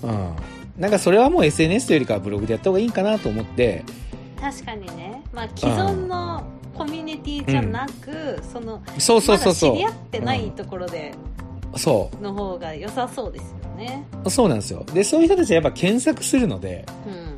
[0.03, 0.19] うんうんうん。
[0.19, 0.25] な。
[0.25, 0.35] うん。
[0.81, 3.85] なんかそれはもう SNS というよりかはブログでやった方がいいんかなと思って、
[4.37, 6.43] 確かにね、まあ、既存の
[6.79, 9.75] コミュニティじゃなく、そのそうそうそうそう。
[9.75, 11.13] まだ知り合ってないところで
[11.75, 14.29] その方が良さそうですよねう。
[14.29, 14.85] そうなんですよ。
[14.93, 17.29] で、そういう人たちはやっぱ検索するので、うん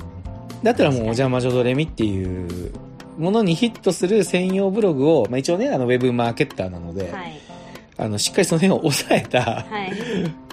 [0.64, 2.72] だったらもうお邪魔女ドレミっていう
[3.18, 7.40] ものにヒットする専用ブログを、まあ一応ね、あのウェブマーケッターなので、はい
[7.98, 9.64] あの、しっかりその辺を抑えたは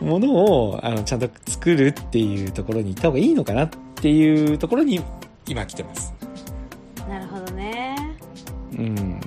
[0.00, 5.02] いものを、あの、ちゃんと作るっていうところに行った方がいいのかなっていうところに、
[5.46, 6.14] 今来てます。
[7.08, 7.47] なるほどね
[8.78, 9.20] うん。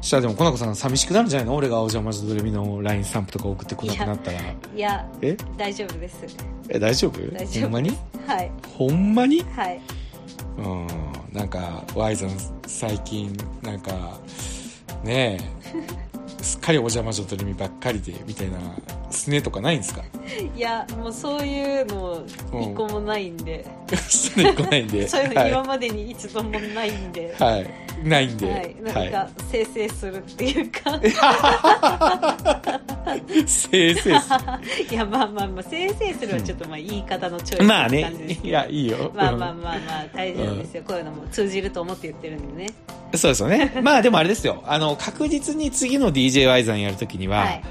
[0.00, 1.54] そしたらでも、コナコさん寂しくなるんじゃないの？
[1.54, 4.40] 俺がお邪魔女ドレミの LINE スタンプとか送ってこなくなったら。
[4.40, 5.36] いやえ？
[5.56, 6.24] 大丈夫です。
[6.68, 7.20] え、大丈夫？
[7.32, 7.90] 大丈夫ほんまに？
[8.26, 8.50] はい。
[8.78, 9.42] ほんまに？
[9.54, 9.80] はい。
[10.58, 10.86] うん。
[11.32, 12.30] なんか、ワイさん
[12.66, 14.18] 最近、なんか、
[15.04, 15.78] ねえ、
[16.42, 18.58] すっかりお邪魔女ドレミばっかりで、みたいな、
[19.10, 20.02] すねとかないんですか？
[20.56, 22.24] いやもうそういうの
[22.60, 25.06] 一個もないんで、すね来ないんで。
[25.08, 27.66] そういうのはい今までに一度もないんで、はい。
[28.08, 28.50] ないんで。
[28.50, 31.00] はい、なんはか生成するっていうか、い。
[33.46, 33.94] せ い
[34.94, 38.46] やまあまあまあ生成するはちょっとまあ言い方のチョイスまあねす。
[38.46, 39.12] いや、いいよ。
[39.14, 43.72] まあまあまあまあ大丈夫ですよ、こういうのも通じると思って言ってるんでねうんそうですよね。
[43.82, 44.62] まあでもあれですよ。
[44.66, 47.62] あの、確実に次の DJY さんやるときには、はい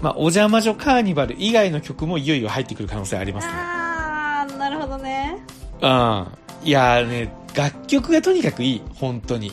[0.00, 3.52] まあ、お邪魔女カーニバル以外の曲もいよいよ入ってくる可能性ありますね。
[3.54, 5.36] ああなるほどね
[5.80, 6.26] うん。
[6.62, 8.82] いやーね、楽曲がとにかくいい。
[8.94, 9.52] 本当に。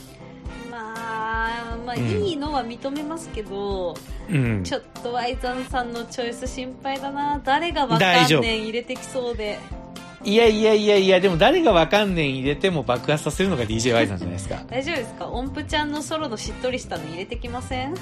[0.72, 3.96] まあまあうんいいのは認めますけど、
[4.30, 4.64] うん。
[4.64, 9.60] ちょっとワイザンさんのチョイス心配だな誰がわかんねん入れてきそうで
[10.24, 14.62] いやいやいやいや、でも誰がわかんねん入れても爆発させるのが DJY さんじゃないですか。
[14.70, 15.28] 大丈夫ですか？
[15.28, 17.94] 音符ちゃんのソロのしっとりしたの入れてきません？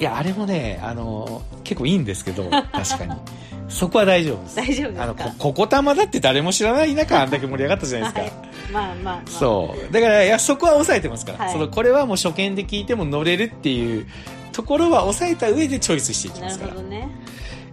[0.00, 3.12] いや、あれもね、あの、結構いいんですけど、確かに。
[3.68, 4.56] そこは大丈夫です。
[4.56, 5.02] 大丈夫ですか？
[5.02, 8.36] あの、こ、ここたまだって誰も知らない中 あんだけ盛り上がったじゃないですか。
[8.36, 9.92] はいまあまあまあそう。
[9.92, 11.38] だから、いや、そこは抑えてますから。
[11.44, 14.06] はいその、これはもう初見で聞いても乗れるっていう
[14.52, 16.72] ところは抑えた上でチョイスしていきなるますから。
[16.72, 17.08] いほどね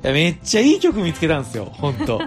[0.02, 2.22] やめっちゃいい曲見つけたんですよ、本当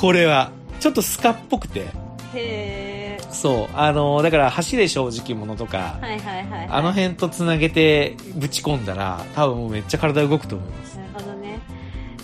[0.00, 0.50] これは。
[0.80, 1.80] ちょっとスカっぽくて。
[1.80, 1.88] へ
[2.34, 3.68] えそう。
[3.74, 10.96] あの、だから、走れ正直者とか、はいはいはい、はい、あの辺とつなげてぶち込んだら、多分もうめっちゃ体動くと思います。
[10.96, 11.60] なるほどね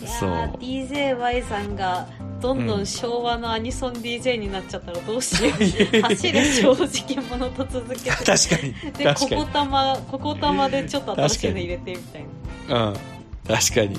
[0.06, 2.06] そうー DJY さんが
[2.40, 5.52] どんどん昭和のアニソン DJ になっちゃったらどうしよう、
[6.00, 8.92] 走れ正直者と続けて確かに。
[8.92, 9.42] で確かに。
[9.42, 12.24] ここたまここたまでちょっと新しいの入れてみたい
[12.68, 12.96] なうん。
[13.46, 13.98] 確かに。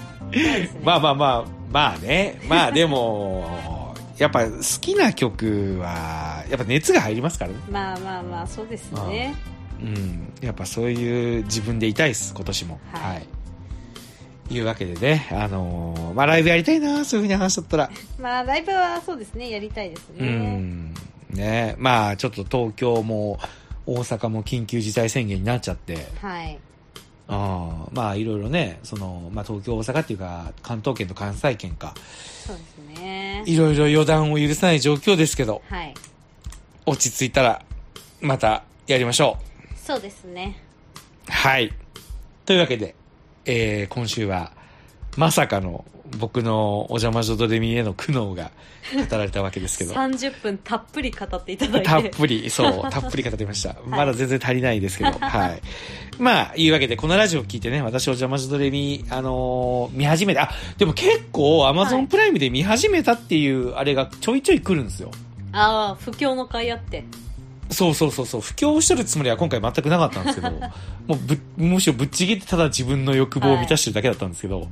[0.83, 2.39] まあまあまあ、まあね。
[2.47, 4.51] まあでも、 やっぱ好
[4.81, 7.57] きな曲は、やっぱ熱が入りますからね。
[7.69, 9.35] まあまあまあそうですね
[9.81, 10.33] うん。
[10.41, 12.79] やっぱそういう自分でいたいです、今年も。
[12.93, 13.27] はいはい。
[14.49, 17.89] いうわけでね、あのーまあライブやりたいな、そういうふうに話しとったら。
[18.19, 20.93] まあライブはそうですねやりたいですうねん。
[21.29, 23.39] ねまあちょっと東京も
[23.85, 26.57] 大阪も緊急事態宣言になっちゃって、はい
[27.29, 31.93] ああまあいろいろね、その、まあ東京、大阪っていうか、関東圏と関西圏か、
[32.45, 33.43] そうですね。
[33.45, 35.93] いろいろ予断を許さない状況ですけど、はい。
[36.85, 37.61] 落ち着いたら、
[38.21, 39.37] またやりましょ
[39.75, 40.57] そうですね。
[41.27, 41.31] う。
[41.31, 41.73] はい。
[42.45, 42.95] というわけで、
[43.45, 44.53] えー、今週は、
[45.17, 45.83] まさかの
[46.19, 48.51] 僕のお邪魔女ドレミへの苦悩が
[49.09, 49.93] 語られたわけですけど。
[49.93, 53.75] 30分たっぷり語っていただいてたっぷり、そう、 たっぷり語りました。
[53.85, 55.61] まだ全然足りないですけど、 はい。
[56.17, 60.43] まあ、いうわけで、このラジオを聞いてね、私お邪魔女ドレミ、あのー見始めた。
[60.43, 65.11] あ、でも結構、アマゾンプライムで見始めたっていう、あれがちょいちょい来るんですよ。
[65.51, 67.03] ああ不況の会あって
[67.69, 70.51] そうそうそうそう、布教してるつもりは今回全くなかったんですけど、
[71.07, 74.67] もうぶ、むしろぶっちぎってただ自分の欲望を満たしてるだけだったんですけど、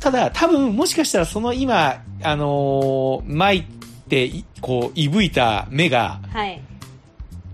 [0.00, 3.64] ただ多分もしかしたらその今、あのー、巻い
[4.08, 6.60] てい、こう、いぶいた目が、はい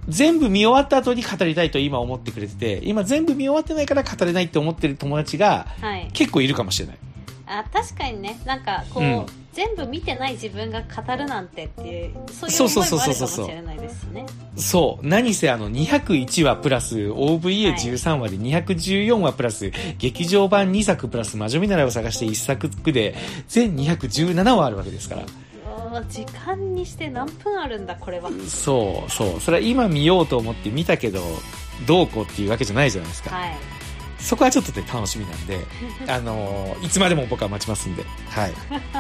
[0.09, 6.99] 全部見終わった後に語りたいと今思ってくれてて、今全部見終わってないから語れないって思ってる友達がはい結構いるかもしれない。
[7.47, 14.27] あ確かにねなんかこう、うん全部見てない自分が語るなんてっていうそういうそうそう思いもあるかそうそうもしれないですね
[14.57, 15.07] そう。
[15.07, 23.15] 何せあの201話プラス OVA13 話で214話プラス劇場版2作プラス魔女見習いを探して1作で
[23.49, 25.23] 全217話あるわけですから。
[26.09, 29.41] 時間にして何分あるんだこれはそうそう。
[29.41, 31.21] それは今見ようと思って見たけど、
[31.87, 33.37] どうこうっていうわけじゃないじゃないですか。
[33.37, 33.82] はい
[34.23, 35.59] そこはちょっとね、楽しみなんで、
[36.07, 38.53] あのーいつまでも僕は待ちますんで、はい。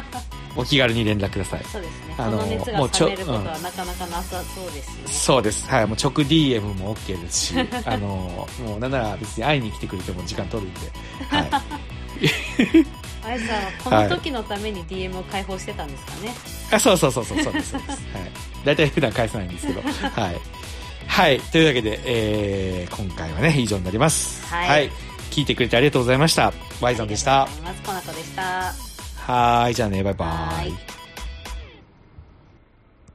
[0.54, 1.64] お気軽に連絡ください。
[1.72, 2.36] そうですね、あの
[2.76, 5.66] もうちょなかなかなさそうですね、そうです。
[5.66, 5.86] はい。
[5.86, 7.54] もう直 DM も OK ですし、
[7.86, 10.80] あのーもうなんなら別に会いに来てくれても時間取るんで、
[11.28, 11.50] はい。
[13.24, 16.34] あやさんはこの時のために DM を開放してたんですかね、
[16.72, 17.90] あ、そうそうそうそう、そうです、そうです。
[17.92, 18.30] はい。
[18.64, 20.40] 大体普段返さないんですけど、はい。
[21.06, 21.40] はい。
[21.40, 24.44] というわけで、えー、今回はね、以上になります。
[24.46, 24.90] はい
[25.32, 26.52] 聞いてくれてありがとうございました。
[26.80, 27.48] ワイゾンでした。
[27.64, 28.42] まずこなこでした
[29.16, 29.74] はーい。
[29.74, 30.26] じゃあね、バイバ
[30.66, 31.01] イ。